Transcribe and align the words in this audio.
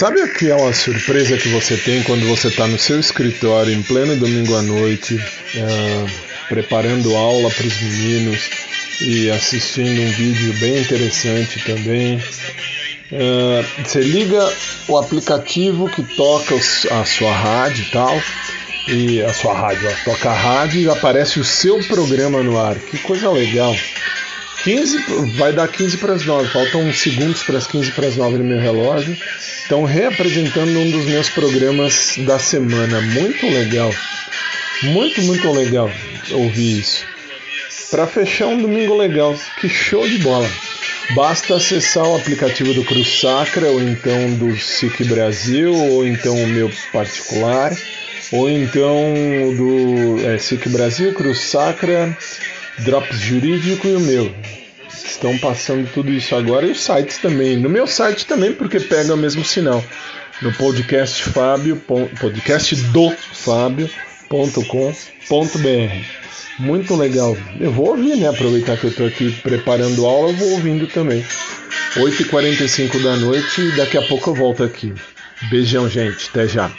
Sabe 0.00 0.22
aquela 0.22 0.72
surpresa 0.72 1.36
que 1.36 1.50
você 1.50 1.76
tem 1.76 2.02
quando 2.04 2.26
você 2.26 2.48
está 2.48 2.66
no 2.66 2.78
seu 2.78 2.98
escritório 2.98 3.70
em 3.70 3.82
pleno 3.82 4.16
domingo 4.16 4.56
à 4.56 4.62
noite, 4.62 5.16
uh, 5.16 6.10
preparando 6.48 7.14
aula 7.14 7.50
para 7.50 7.66
os 7.66 7.82
meninos 7.82 8.48
e 9.02 9.28
assistindo 9.28 10.00
um 10.00 10.10
vídeo 10.12 10.54
bem 10.54 10.80
interessante 10.80 11.62
também? 11.66 12.16
Uh, 13.12 13.62
você 13.84 14.00
liga 14.00 14.50
o 14.88 14.96
aplicativo 14.96 15.86
que 15.90 16.02
toca 16.02 16.54
a 16.54 17.04
sua 17.04 17.34
rádio 17.34 17.84
e 17.84 17.90
tal, 17.90 18.22
e 18.88 19.20
a 19.20 19.34
sua 19.34 19.52
rádio, 19.52 19.86
ó, 19.86 20.12
toca 20.12 20.30
a 20.30 20.34
rádio 20.34 20.80
e 20.80 20.88
aparece 20.88 21.38
o 21.38 21.44
seu 21.44 21.78
programa 21.80 22.42
no 22.42 22.58
ar. 22.58 22.76
Que 22.76 22.96
coisa 22.96 23.28
legal! 23.28 23.76
15, 24.62 24.98
vai 25.36 25.52
dar 25.52 25.68
15 25.68 25.96
para 25.96 26.12
as 26.12 26.24
9, 26.24 26.48
faltam 26.48 26.92
segundos 26.92 27.42
para 27.42 27.58
as 27.58 27.66
15 27.66 27.92
para 27.92 28.06
as 28.06 28.16
9 28.16 28.38
no 28.38 28.44
meu 28.44 28.60
relógio. 28.60 29.16
Então, 29.64 29.84
reapresentando 29.84 30.78
um 30.78 30.90
dos 30.90 31.06
meus 31.06 31.30
programas 31.30 32.14
da 32.26 32.38
semana. 32.38 33.00
Muito 33.00 33.46
legal. 33.46 33.94
Muito, 34.82 35.22
muito 35.22 35.50
legal 35.52 35.90
ouvir 36.32 36.80
isso. 36.80 37.04
Para 37.90 38.06
fechar 38.06 38.48
um 38.48 38.60
domingo 38.60 38.96
legal. 38.96 39.34
Que 39.60 39.68
show 39.68 40.06
de 40.08 40.18
bola. 40.18 40.48
Basta 41.14 41.56
acessar 41.56 42.04
o 42.04 42.16
aplicativo 42.16 42.72
do 42.72 42.84
Cruz 42.84 43.20
Sacra, 43.20 43.66
ou 43.68 43.80
então 43.80 44.34
do 44.34 44.56
SIC 44.56 45.04
Brasil, 45.04 45.74
ou 45.74 46.06
então 46.06 46.34
o 46.34 46.46
meu 46.46 46.70
particular, 46.92 47.72
ou 48.30 48.48
então 48.48 49.54
do 49.56 50.24
é, 50.24 50.38
SIC 50.38 50.68
Brasil, 50.68 51.12
Cruz 51.12 51.40
Sacra, 51.40 52.16
Drops 52.78 53.18
Jurídico 53.18 53.88
e 53.88 53.96
o 53.96 54.00
meu. 54.00 54.32
Estão 55.04 55.36
passando 55.38 55.88
tudo 55.92 56.12
isso 56.12 56.34
agora 56.34 56.66
e 56.66 56.72
os 56.72 56.80
sites 56.80 57.18
também. 57.18 57.56
No 57.56 57.68
meu 57.68 57.86
site 57.86 58.26
também, 58.26 58.52
porque 58.52 58.80
pega 58.80 59.14
o 59.14 59.16
mesmo 59.16 59.44
sinal. 59.44 59.84
No 60.42 60.52
podcast 60.54 61.22
Fábio, 61.24 61.76
podcast 62.20 62.74
do 62.76 63.10
Fábio.com.br. 63.10 63.90
Muito 66.58 66.94
legal. 66.96 67.36
Eu 67.58 67.72
vou 67.72 67.88
ouvir, 67.88 68.16
né? 68.16 68.28
Aproveitar 68.28 68.76
que 68.76 68.84
eu 68.84 68.90
estou 68.90 69.06
aqui 69.06 69.30
preparando 69.42 70.04
aula, 70.06 70.30
eu 70.30 70.36
vou 70.36 70.50
ouvindo 70.52 70.86
também. 70.86 71.24
8h45 71.96 73.02
da 73.02 73.16
noite 73.16 73.70
daqui 73.76 73.98
a 73.98 74.02
pouco 74.02 74.30
eu 74.30 74.34
volto 74.34 74.62
aqui. 74.62 74.92
Beijão, 75.50 75.88
gente. 75.88 76.28
Até 76.28 76.46
já. 76.46 76.70